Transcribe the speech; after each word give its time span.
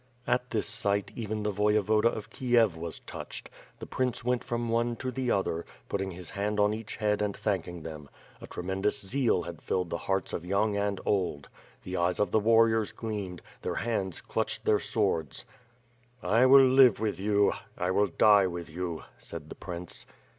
At 0.25 0.49
this 0.49 0.65
sight, 0.65 1.11
even 1.15 1.43
the 1.43 1.51
Voyevoda 1.51 2.11
of 2.11 2.31
Kiev 2.31 2.75
was 2.75 3.01
touched. 3.01 3.51
The 3.77 3.85
prince 3.85 4.23
went 4.23 4.43
from 4.43 4.67
one 4.69 4.95
to 4.95 5.11
the 5.11 5.29
other, 5.29 5.63
putting 5.89 6.09
his 6.09 6.31
hand 6.31 6.59
on 6.59 6.73
each 6.73 6.95
head 6.95 7.21
and 7.21 7.37
thanking 7.37 7.83
them. 7.83 8.09
A 8.41 8.47
tremendous 8.47 8.99
zeal 9.05 9.43
had 9.43 9.61
filled 9.61 9.91
the 9.91 9.99
hearts 10.09 10.33
of 10.33 10.43
young 10.43 10.75
and 10.75 10.99
old. 11.05 11.49
The 11.83 11.97
eyes 11.97 12.19
of 12.19 12.31
the 12.31 12.39
warriors 12.39 12.91
gleamed; 12.91 13.43
their 13.61 13.75
hands 13.75 14.21
clutched 14.21 14.65
their 14.65 14.79
swords. 14.79 15.45
"1 16.21 16.49
will 16.49 16.65
live 16.65 16.99
with 16.99 17.19
you; 17.19 17.53
I 17.77 17.91
will 17.91 18.07
die 18.07 18.47
with 18.47 18.71
you," 18.71 19.03
said 19.19 19.49
the 19.49 19.55
prince. 19.55 20.07